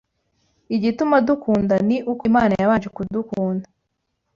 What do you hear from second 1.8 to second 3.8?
ni uko Imana yabanje kudukunda